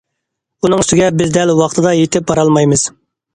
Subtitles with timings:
[0.63, 2.89] ئۇنىڭ ئۈستىگە، بىز دەل ۋاقتىدا يېتىپ بارالمايمىز.